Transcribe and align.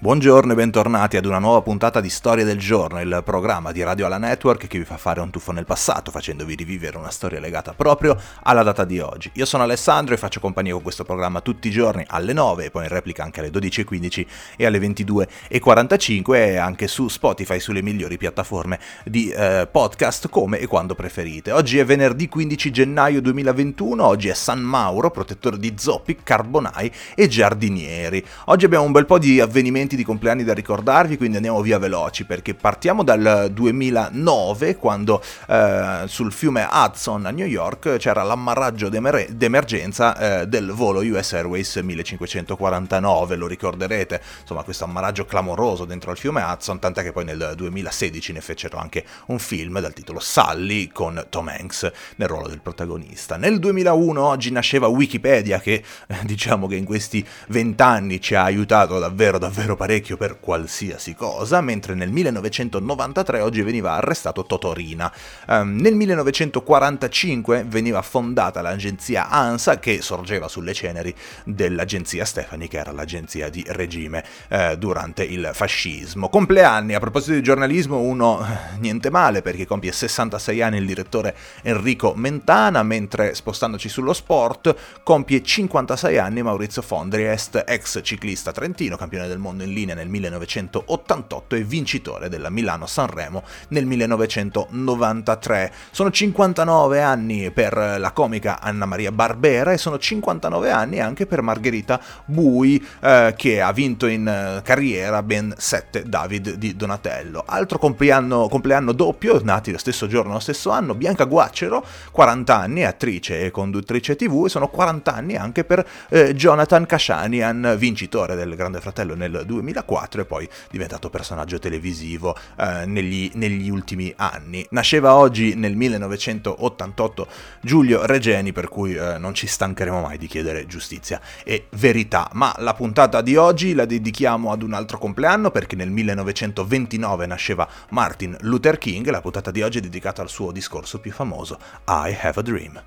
Buongiorno 0.00 0.52
e 0.52 0.54
bentornati 0.54 1.16
ad 1.16 1.24
una 1.24 1.40
nuova 1.40 1.60
puntata 1.60 2.00
di 2.00 2.08
Storia 2.08 2.44
del 2.44 2.56
Giorno, 2.56 3.00
il 3.00 3.20
programma 3.24 3.72
di 3.72 3.82
Radio 3.82 4.06
Alla 4.06 4.16
Network 4.16 4.68
che 4.68 4.78
vi 4.78 4.84
fa 4.84 4.96
fare 4.96 5.20
un 5.20 5.30
tuffo 5.30 5.50
nel 5.50 5.64
passato, 5.64 6.12
facendovi 6.12 6.54
rivivere 6.54 6.96
una 6.96 7.10
storia 7.10 7.40
legata 7.40 7.72
proprio 7.72 8.16
alla 8.44 8.62
data 8.62 8.84
di 8.84 9.00
oggi. 9.00 9.28
Io 9.32 9.44
sono 9.44 9.64
Alessandro 9.64 10.14
e 10.14 10.16
faccio 10.16 10.38
compagnia 10.38 10.72
con 10.74 10.82
questo 10.82 11.02
programma 11.02 11.40
tutti 11.40 11.66
i 11.66 11.72
giorni 11.72 12.04
alle 12.06 12.32
9 12.32 12.66
e 12.66 12.70
poi 12.70 12.84
in 12.84 12.90
replica 12.90 13.24
anche 13.24 13.40
alle 13.40 13.50
12.15 13.50 14.26
e 14.56 14.66
alle 14.66 14.78
22.45 14.78 16.34
e 16.34 16.56
anche 16.58 16.86
su 16.86 17.08
Spotify, 17.08 17.58
sulle 17.58 17.82
migliori 17.82 18.18
piattaforme 18.18 18.78
di 19.02 19.30
eh, 19.30 19.66
podcast 19.68 20.28
come 20.28 20.60
e 20.60 20.68
quando 20.68 20.94
preferite. 20.94 21.50
Oggi 21.50 21.76
è 21.76 21.84
venerdì 21.84 22.28
15 22.28 22.70
gennaio 22.70 23.20
2021, 23.20 24.06
oggi 24.06 24.28
è 24.28 24.34
San 24.34 24.60
Mauro, 24.60 25.10
protettore 25.10 25.58
di 25.58 25.74
zoppi, 25.76 26.18
carbonai 26.22 26.88
e 27.16 27.26
giardinieri. 27.26 28.24
Oggi 28.44 28.64
abbiamo 28.64 28.84
un 28.84 28.92
bel 28.92 29.04
po' 29.04 29.18
di 29.18 29.40
avvenimenti 29.40 29.86
di 29.96 30.04
compleanni 30.04 30.44
da 30.44 30.54
ricordarvi, 30.54 31.16
quindi 31.16 31.36
andiamo 31.36 31.60
via 31.60 31.78
veloci 31.78 32.24
perché 32.24 32.54
partiamo 32.54 33.02
dal 33.02 33.50
2009 33.52 34.76
quando 34.76 35.22
eh, 35.48 36.02
sul 36.06 36.32
fiume 36.32 36.68
Hudson 36.70 37.26
a 37.26 37.30
New 37.30 37.46
York 37.46 37.96
c'era 37.96 38.22
l'ammarraggio 38.22 38.88
d'emer- 38.88 39.30
d'emergenza 39.30 40.40
eh, 40.40 40.46
del 40.46 40.72
volo 40.72 41.00
US 41.00 41.32
Airways 41.32 41.76
1549, 41.76 43.36
lo 43.36 43.46
ricorderete, 43.46 44.20
insomma 44.40 44.62
questo 44.62 44.84
ammarraggio 44.84 45.24
clamoroso 45.24 45.84
dentro 45.84 46.10
al 46.10 46.18
fiume 46.18 46.42
Hudson, 46.42 46.78
tant'è 46.78 47.02
che 47.02 47.12
poi 47.12 47.24
nel 47.24 47.52
2016 47.56 48.32
ne 48.32 48.40
fecero 48.40 48.78
anche 48.78 49.04
un 49.26 49.38
film 49.38 49.80
dal 49.80 49.92
titolo 49.92 50.20
Sally 50.20 50.88
con 50.88 51.26
Tom 51.28 51.48
Hanks 51.48 51.90
nel 52.16 52.28
ruolo 52.28 52.48
del 52.48 52.60
protagonista. 52.60 53.36
Nel 53.36 53.58
2001 53.58 54.22
oggi 54.22 54.50
nasceva 54.50 54.86
Wikipedia 54.86 55.60
che 55.60 55.82
eh, 56.06 56.16
diciamo 56.24 56.66
che 56.66 56.76
in 56.76 56.84
questi 56.84 57.26
vent'anni 57.48 58.20
ci 58.20 58.34
ha 58.34 58.42
aiutato 58.42 58.98
davvero 58.98 59.38
davvero 59.38 59.76
parecchio 59.78 60.16
per 60.16 60.40
qualsiasi 60.40 61.14
cosa, 61.14 61.60
mentre 61.60 61.94
nel 61.94 62.10
1993 62.10 63.40
oggi 63.40 63.62
veniva 63.62 63.92
arrestato 63.92 64.44
Totorina. 64.44 65.10
Um, 65.46 65.76
nel 65.76 65.94
1945 65.94 67.64
veniva 67.66 68.02
fondata 68.02 68.60
l'agenzia 68.60 69.28
ANSA 69.28 69.78
che 69.78 70.02
sorgeva 70.02 70.48
sulle 70.48 70.74
ceneri 70.74 71.14
dell'agenzia 71.44 72.24
Stefani, 72.24 72.66
che 72.66 72.78
era 72.78 72.90
l'agenzia 72.90 73.48
di 73.48 73.64
regime 73.68 74.24
eh, 74.48 74.76
durante 74.76 75.22
il 75.22 75.50
fascismo. 75.54 76.28
Compleanni, 76.28 76.94
a 76.94 76.98
proposito 77.00 77.34
di 77.34 77.42
giornalismo, 77.42 78.00
uno 78.00 78.44
eh, 78.44 78.78
niente 78.80 79.10
male 79.10 79.42
perché 79.42 79.64
compie 79.64 79.92
66 79.92 80.60
anni 80.60 80.78
il 80.78 80.86
direttore 80.86 81.36
Enrico 81.62 82.14
Mentana, 82.16 82.82
mentre 82.82 83.34
spostandoci 83.34 83.88
sullo 83.88 84.12
sport 84.12 84.74
compie 85.04 85.40
56 85.40 86.18
anni 86.18 86.42
Maurizio 86.42 86.82
Fondriest, 86.82 87.62
ex 87.64 88.00
ciclista 88.02 88.50
trentino, 88.50 88.96
campione 88.96 89.28
del 89.28 89.38
mondo 89.38 89.62
in 89.62 89.67
in 89.68 89.74
linea 89.74 89.94
nel 89.94 90.08
1988 90.08 91.54
e 91.54 91.62
vincitore 91.62 92.28
della 92.28 92.50
Milano-Sanremo 92.50 93.44
nel 93.68 93.86
1993. 93.86 95.72
Sono 95.90 96.10
59 96.10 97.00
anni 97.02 97.50
per 97.50 97.96
la 97.98 98.10
comica 98.12 98.60
Anna 98.60 98.86
Maria 98.86 99.12
Barbera 99.12 99.72
e 99.72 99.78
sono 99.78 99.98
59 99.98 100.70
anni 100.70 101.00
anche 101.00 101.26
per 101.26 101.42
Margherita 101.42 102.00
Bui 102.24 102.84
eh, 103.00 103.34
che 103.36 103.60
ha 103.60 103.72
vinto 103.72 104.06
in 104.06 104.26
eh, 104.26 104.62
carriera 104.62 105.22
ben 105.22 105.54
7 105.56 106.04
David 106.04 106.54
di 106.54 106.74
Donatello. 106.74 107.44
Altro 107.46 107.78
compleanno, 107.78 108.48
compleanno 108.48 108.92
doppio, 108.92 109.40
nati 109.42 109.70
lo 109.70 109.78
stesso 109.78 110.06
giorno, 110.06 110.32
lo 110.32 110.38
stesso 110.38 110.70
anno, 110.70 110.94
Bianca 110.94 111.24
Guaccero, 111.24 111.84
40 112.10 112.56
anni, 112.56 112.84
attrice 112.84 113.42
e 113.42 113.50
conduttrice 113.50 114.16
tv 114.16 114.44
e 114.46 114.48
sono 114.48 114.68
40 114.68 115.14
anni 115.14 115.36
anche 115.36 115.64
per 115.64 115.86
eh, 116.08 116.34
Jonathan 116.34 116.86
Kashanian, 116.86 117.76
vincitore 117.78 118.34
del 118.34 118.54
Grande 118.54 118.80
Fratello 118.80 119.14
nel 119.14 119.42
2000 119.44 119.57
2004 119.58 120.22
e 120.22 120.24
poi 120.24 120.48
diventato 120.70 121.10
personaggio 121.10 121.58
televisivo 121.58 122.36
eh, 122.56 122.84
negli, 122.86 123.30
negli, 123.34 123.68
ultimi 123.68 124.12
anni. 124.16 124.64
Nasceva 124.70 125.14
oggi 125.14 125.54
nel 125.54 125.74
1988 125.74 127.26
Giulio 127.60 128.06
Regeni, 128.06 128.52
per 128.52 128.68
cui 128.68 128.94
eh, 128.94 129.18
non 129.18 129.34
ci 129.34 129.46
stancheremo 129.46 130.00
mai 130.00 130.18
di 130.18 130.26
chiedere 130.26 130.66
giustizia 130.66 131.20
e 131.44 131.66
verità. 131.70 132.30
Ma 132.34 132.54
la 132.58 132.74
puntata 132.74 133.20
di 133.20 133.36
oggi 133.36 133.74
la 133.74 133.84
dedichiamo 133.84 134.52
ad 134.52 134.62
un 134.62 134.72
altro 134.72 134.98
compleanno 134.98 135.50
perché 135.50 135.76
nel 135.76 135.90
1929 135.90 137.26
nasceva 137.26 137.68
Martin 137.90 138.36
Luther 138.40 138.78
King, 138.78 139.08
la 139.08 139.20
puntata 139.20 139.50
di 139.50 139.62
oggi 139.62 139.78
è 139.78 139.80
dedicata 139.80 140.22
al 140.22 140.28
suo 140.28 140.52
discorso 140.52 141.00
più 141.00 141.12
famoso, 141.12 141.58
I 141.86 142.16
Have 142.20 142.40
a 142.40 142.42
Dream. 142.42 142.82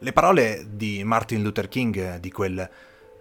Le 0.00 0.12
parole 0.12 0.66
di 0.68 1.02
Martin 1.04 1.42
Luther 1.42 1.68
King 1.68 2.18
di 2.18 2.30
quel 2.30 2.68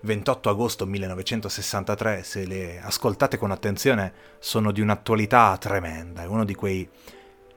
28 0.05 0.49
agosto 0.49 0.85
1963, 0.85 2.23
se 2.23 2.45
le 2.45 2.79
ascoltate 2.79 3.37
con 3.37 3.51
attenzione, 3.51 4.13
sono 4.39 4.71
di 4.71 4.79
un'attualità 4.79 5.57
tremenda. 5.57 6.23
È 6.23 6.27
uno 6.27 6.45
di 6.45 6.53
quei 6.53 6.87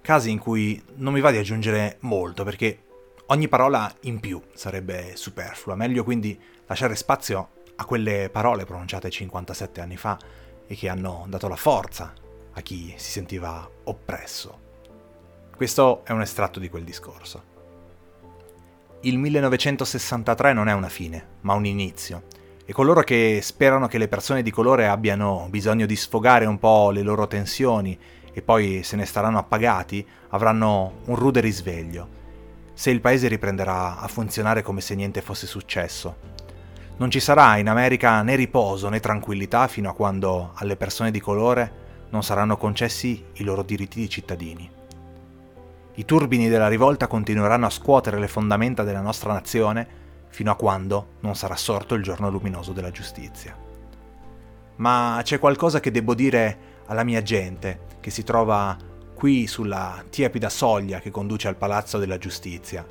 casi 0.00 0.30
in 0.30 0.38
cui 0.38 0.82
non 0.96 1.12
mi 1.12 1.20
va 1.20 1.30
di 1.30 1.36
aggiungere 1.36 1.98
molto, 2.00 2.42
perché 2.42 2.84
ogni 3.26 3.48
parola 3.48 3.92
in 4.02 4.18
più 4.18 4.42
sarebbe 4.54 5.12
superflua. 5.14 5.76
Meglio 5.76 6.02
quindi 6.02 6.40
lasciare 6.66 6.96
spazio 6.96 7.50
a 7.76 7.84
quelle 7.84 8.30
parole 8.30 8.64
pronunciate 8.64 9.10
57 9.10 9.80
anni 9.80 9.96
fa 9.96 10.18
e 10.66 10.74
che 10.74 10.88
hanno 10.88 11.26
dato 11.28 11.46
la 11.46 11.56
forza 11.56 12.12
a 12.52 12.60
chi 12.62 12.94
si 12.96 13.10
sentiva 13.10 13.68
oppresso. 13.84 14.66
Questo 15.54 16.04
è 16.04 16.12
un 16.12 16.22
estratto 16.22 16.58
di 16.58 16.68
quel 16.68 16.84
discorso. 16.84 17.56
Il 19.02 19.18
1963 19.18 20.52
non 20.52 20.68
è 20.68 20.72
una 20.72 20.88
fine, 20.88 21.36
ma 21.42 21.54
un 21.54 21.66
inizio 21.66 22.24
e 22.68 22.74
coloro 22.74 23.00
che 23.00 23.40
sperano 23.40 23.86
che 23.86 23.96
le 23.96 24.08
persone 24.08 24.42
di 24.42 24.50
colore 24.50 24.88
abbiano 24.88 25.46
bisogno 25.48 25.86
di 25.86 25.96
sfogare 25.96 26.44
un 26.44 26.58
po' 26.58 26.90
le 26.90 27.00
loro 27.00 27.26
tensioni 27.26 27.98
e 28.30 28.42
poi 28.42 28.82
se 28.82 28.94
ne 28.94 29.06
staranno 29.06 29.38
appagati 29.38 30.06
avranno 30.28 30.98
un 31.06 31.14
rude 31.14 31.40
risveglio, 31.40 32.08
se 32.74 32.90
il 32.90 33.00
paese 33.00 33.26
riprenderà 33.28 33.98
a 33.98 34.06
funzionare 34.06 34.60
come 34.60 34.82
se 34.82 34.94
niente 34.94 35.22
fosse 35.22 35.46
successo. 35.46 36.16
Non 36.98 37.10
ci 37.10 37.20
sarà 37.20 37.56
in 37.56 37.70
America 37.70 38.20
né 38.20 38.36
riposo 38.36 38.90
né 38.90 39.00
tranquillità 39.00 39.66
fino 39.66 39.88
a 39.88 39.94
quando 39.94 40.50
alle 40.56 40.76
persone 40.76 41.10
di 41.10 41.20
colore 41.20 41.72
non 42.10 42.22
saranno 42.22 42.58
concessi 42.58 43.24
i 43.36 43.44
loro 43.44 43.62
diritti 43.62 43.98
di 43.98 44.10
cittadini. 44.10 44.70
I 45.94 46.04
turbini 46.04 46.50
della 46.50 46.68
rivolta 46.68 47.06
continueranno 47.06 47.64
a 47.64 47.70
scuotere 47.70 48.18
le 48.18 48.28
fondamenta 48.28 48.82
della 48.82 49.00
nostra 49.00 49.32
nazione 49.32 49.97
fino 50.30 50.50
a 50.50 50.56
quando 50.56 51.14
non 51.20 51.34
sarà 51.34 51.56
sorto 51.56 51.94
il 51.94 52.02
giorno 52.02 52.30
luminoso 52.30 52.72
della 52.72 52.90
giustizia. 52.90 53.56
Ma 54.76 55.20
c'è 55.22 55.38
qualcosa 55.38 55.80
che 55.80 55.90
devo 55.90 56.14
dire 56.14 56.76
alla 56.86 57.04
mia 57.04 57.22
gente, 57.22 57.86
che 58.00 58.10
si 58.10 58.22
trova 58.22 58.76
qui 59.14 59.46
sulla 59.46 60.04
tiepida 60.08 60.48
soglia 60.48 61.00
che 61.00 61.10
conduce 61.10 61.48
al 61.48 61.56
Palazzo 61.56 61.98
della 61.98 62.18
Giustizia. 62.18 62.86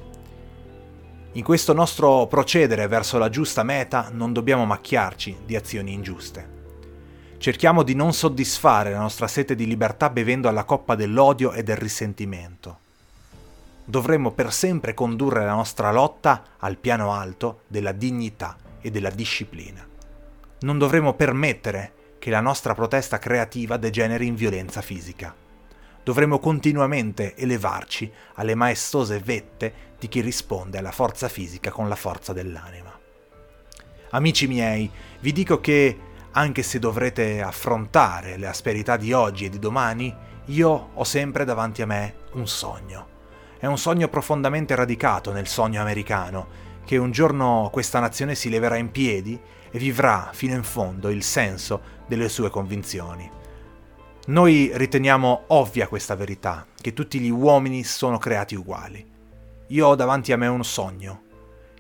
In 1.32 1.44
questo 1.44 1.72
nostro 1.74 2.28
procedere 2.28 2.88
verso 2.88 3.18
la 3.18 3.30
giusta 3.30 3.64
meta 3.64 4.10
non 4.12 4.34
dobbiamo 4.34 4.66
macchiarci 4.66 5.38
di 5.46 5.56
azioni 5.56 5.94
ingiuste. 5.94 6.56
Cerchiamo 7.38 7.84
di 7.84 7.94
non 7.94 8.14
soddisfare 8.14 8.92
la 8.92 9.00
nostra 9.00 9.28
sete 9.28 9.56
di 9.56 9.68
libertà 9.68 10.10
bevendo 10.10 10.50
alla 10.50 10.64
coppa 10.66 10.96
dell'odio 10.96 11.54
e 11.54 11.64
del 11.64 11.78
risentimento 11.78 12.80
dovremmo 13.90 14.32
per 14.32 14.52
sempre 14.52 14.94
condurre 14.94 15.46
la 15.46 15.54
nostra 15.54 15.92
lotta 15.92 16.44
al 16.58 16.76
piano 16.76 17.14
alto 17.14 17.62
della 17.68 17.94
dignità 17.94 18.58
e 18.82 18.92
della 18.92 19.10
disciplina. 19.10 19.88
Non 20.60 20.78
dovremmo 20.78 21.14
permettere 21.14 21.94
che 22.20 22.30
la 22.30 22.42
nostra 22.42 22.74
protesta 22.74 23.18
creativa 23.18 23.78
degeneri 23.78 24.28
in 24.28 24.36
violenza 24.36 24.82
fisica. 24.82 25.34
Dovremmo 26.04 26.40
continuamente 26.40 27.34
elevarci 27.36 28.12
alle 28.36 28.56
maestose 28.56 29.20
vette 29.20 29.96
di 29.98 30.10
chi 30.10 30.20
risponde 30.20 30.78
alla 30.78 30.92
forza 30.92 31.30
fisica 31.30 31.72
con 31.72 31.88
la 31.88 31.96
forza 31.96 32.34
dell'anima. 32.34 32.92
Amici 34.12 34.48
miei, 34.48 34.92
vi 35.22 35.32
dico 35.32 35.62
che, 35.62 35.98
anche 36.32 36.62
se 36.62 36.80
dovrete 36.80 37.42
affrontare 37.42 38.36
le 38.36 38.48
asperità 38.48 38.98
di 38.98 39.14
oggi 39.14 39.46
e 39.46 39.50
di 39.50 39.60
domani, 39.60 40.14
io 40.46 40.90
ho 40.94 41.04
sempre 41.06 41.46
davanti 41.46 41.82
a 41.82 41.86
me 41.86 42.16
un 42.34 42.48
sogno 42.48 43.16
è 43.60 43.66
un 43.66 43.78
sogno 43.78 44.08
profondamente 44.08 44.76
radicato 44.76 45.32
nel 45.32 45.48
sogno 45.48 45.82
americano, 45.82 46.66
che 46.86 46.98
un 46.98 47.12
giorno 47.12 47.70
questa 47.72 48.00
nazione 48.00 48.36
si 48.36 48.50
leverà 48.50 48.78
in 48.78 48.92
piedi 48.92 49.40
e 49.70 49.78
vivrà 49.80 50.30
fino 50.34 50.56
in 50.56 50.64
fondo 50.64 51.10
il 51.10 51.24
senso 51.24 51.82
delle 52.08 52.30
sue 52.30 52.50
convinzioni. 52.50 53.30
Noi 54.28 54.72
riteniamo 54.74 55.44
ovvia 55.48 55.88
questa 55.88 56.16
verità, 56.16 56.66
che 56.80 56.94
tutti 56.94 57.20
gli 57.20 57.30
uomini 57.30 57.84
sono 57.84 58.18
creati 58.18 58.56
uguali. 58.56 59.06
Io 59.68 59.88
ho 59.88 59.96
davanti 59.96 60.32
a 60.32 60.38
me 60.38 60.48
un 60.48 60.64
sogno, 60.64 61.24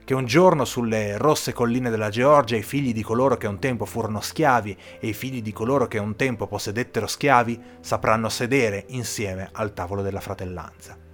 che 0.03 0.13
un 0.13 0.25
giorno 0.25 0.63
sulle 0.63 1.17
rosse 1.17 1.51
colline 1.51 1.89
della 1.89 2.09
Georgia 2.09 2.55
i 2.55 2.63
figli 2.63 2.93
di 2.93 3.03
coloro 3.03 3.35
che 3.35 3.47
un 3.47 3.59
tempo 3.59 3.85
furono 3.85 4.21
schiavi 4.21 4.77
e 4.99 5.07
i 5.07 5.13
figli 5.13 5.41
di 5.41 5.51
coloro 5.51 5.87
che 5.87 5.97
un 5.97 6.15
tempo 6.15 6.47
possedettero 6.47 7.07
schiavi 7.07 7.61
sapranno 7.81 8.29
sedere 8.29 8.85
insieme 8.87 9.49
al 9.51 9.73
tavolo 9.73 10.01
della 10.01 10.21
fratellanza. 10.21 11.06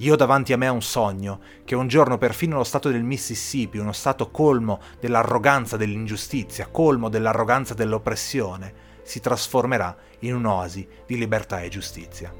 Io 0.00 0.14
ho 0.14 0.16
davanti 0.16 0.54
a 0.54 0.56
me 0.56 0.66
un 0.68 0.80
sogno, 0.80 1.40
che 1.62 1.74
un 1.74 1.86
giorno 1.86 2.16
perfino 2.16 2.56
lo 2.56 2.64
Stato 2.64 2.88
del 2.88 3.02
Mississippi, 3.02 3.76
uno 3.76 3.92
Stato 3.92 4.30
colmo 4.30 4.80
dell'arroganza 4.98 5.76
dell'ingiustizia, 5.76 6.68
colmo 6.70 7.10
dell'arroganza 7.10 7.74
dell'oppressione, 7.74 8.72
si 9.02 9.20
trasformerà 9.20 9.94
in 10.20 10.34
un'oasi 10.34 10.88
di 11.04 11.18
libertà 11.18 11.60
e 11.60 11.68
giustizia. 11.68 12.32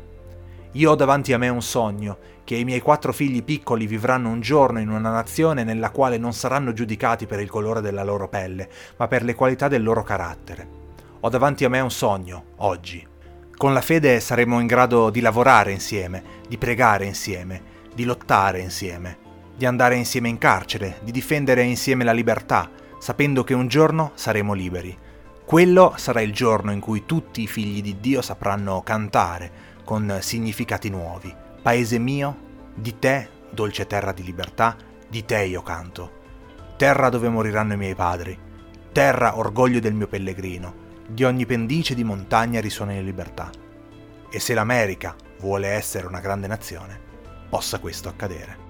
Io 0.73 0.91
ho 0.91 0.95
davanti 0.95 1.35
a 1.35 1.39
me 1.39 1.51
un 1.51 1.61
sogno, 1.61 2.17
che 2.45 2.55
i 2.55 2.65
miei 2.65 2.81
quattro 2.81 3.13
figli 3.13 3.43
piccoli 3.43 3.87
vivranno 3.87 4.31
un 4.31 4.41
giorno 4.41 4.81
in 4.81 4.89
una 4.89 5.11
nazione 5.11 5.63
nella 5.63 5.91
quale 5.91 6.17
non 6.17 6.33
saranno 6.33 6.73
giudicati 6.73 7.27
per 7.27 7.41
il 7.41 7.51
colore 7.51 7.83
della 7.83 8.05
loro 8.05 8.27
pelle, 8.31 8.71
ma 8.97 9.07
per 9.07 9.23
le 9.23 9.35
qualità 9.35 9.69
del 9.69 9.83
loro 9.83 10.03
carattere. 10.03 10.67
Ho 11.21 11.29
davanti 11.29 11.67
a 11.67 11.69
me 11.69 11.81
un 11.81 11.91
sogno, 11.91 12.45
oggi, 12.57 13.07
con 13.61 13.75
la 13.75 13.83
fede 13.83 14.21
saremo 14.21 14.59
in 14.59 14.67
grado 14.67 15.11
di 15.11 15.21
lavorare 15.21 15.71
insieme, 15.71 16.23
di 16.49 16.57
pregare 16.57 17.05
insieme, 17.05 17.61
di 17.95 18.05
lottare 18.05 18.61
insieme, 18.61 19.19
di 19.55 19.67
andare 19.67 19.97
insieme 19.97 20.31
in 20.31 20.39
carcere, 20.39 20.99
di 21.03 21.11
difendere 21.11 21.63
insieme 21.63 22.03
la 22.03 22.13
libertà, 22.13 22.71
sapendo 22.99 23.45
che 23.45 23.53
un 23.53 23.69
giorno 23.69 24.13
saremo 24.15 24.55
liberi. 24.55 24.97
Quello 25.45 25.93
sarà 25.99 26.23
il 26.23 26.33
giorno 26.33 26.73
in 26.73 26.81
cui 26.81 27.05
tutti 27.05 27.43
i 27.43 27.47
figli 27.47 27.83
di 27.83 28.01
Dio 28.01 28.23
sapranno 28.23 28.81
cantare 28.81 29.53
con 29.85 30.21
significati 30.23 30.89
nuovi. 30.89 31.31
Paese 31.61 31.99
mio, 31.99 32.35
di 32.75 32.99
te, 32.99 33.29
dolce 33.51 33.87
terra 33.87 34.13
di 34.13 34.25
libertà, 34.25 34.75
di 35.07 35.27
te 35.27 35.45
io 35.45 35.61
canto. 35.61 36.13
Terra 36.79 37.11
dove 37.11 37.29
moriranno 37.29 37.75
i 37.75 37.77
miei 37.77 37.95
padri, 37.95 38.39
terra 38.91 39.37
orgoglio 39.37 39.81
del 39.81 39.93
mio 39.93 40.07
pellegrino, 40.07 40.89
di 41.13 41.25
ogni 41.25 41.45
pendice 41.45 41.95
di 41.95 42.05
montagna 42.05 42.61
risuona 42.61 42.93
in 42.93 43.05
libertà. 43.05 43.51
E 44.31 44.39
se 44.39 44.55
l'America 44.55 45.17
vuole 45.41 45.69
essere 45.69 46.07
una 46.07 46.21
grande 46.21 46.47
nazione, 46.47 46.99
possa 47.49 47.81
questo 47.81 48.09
accadere. 48.09 48.70